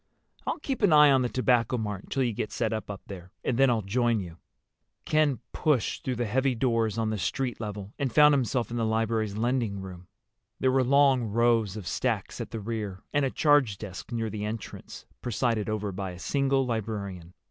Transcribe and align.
"I'll 0.47 0.57
keep 0.57 0.81
an 0.81 0.91
eye 0.91 1.11
on 1.11 1.21
the 1.21 1.29
Tobacco 1.29 1.77
Mart 1.77 2.05
until 2.05 2.23
you 2.23 2.33
get 2.33 2.51
set 2.51 2.73
up 2.73 2.89
there, 3.05 3.31
and 3.43 3.55
then 3.59 3.69
I'll 3.69 3.83
join 3.83 4.19
you." 4.19 4.37
Ken 5.05 5.41
pushed 5.53 6.03
through 6.03 6.15
the 6.15 6.25
heavy 6.25 6.55
doors 6.55 6.97
on 6.97 7.11
the 7.11 7.19
street 7.19 7.59
level 7.59 7.93
and 7.99 8.11
found 8.11 8.33
himself 8.33 8.71
in 8.71 8.77
the 8.77 8.83
library's 8.87 9.37
lending 9.37 9.79
room. 9.79 10.07
There 10.59 10.71
were 10.71 10.83
long 10.83 11.25
rows 11.25 11.77
of 11.77 11.85
stacks 11.85 12.41
at 12.41 12.49
the 12.49 12.59
rear, 12.59 13.03
and 13.13 13.23
a 13.25 13.29
charge 13.29 13.77
desk 13.77 14.11
near 14.11 14.31
the 14.31 14.43
entrance 14.43 15.05
presided 15.21 15.69
over 15.69 15.91
by 15.91 16.13
a 16.13 16.17
single 16.17 16.65
librarian. 16.65 17.35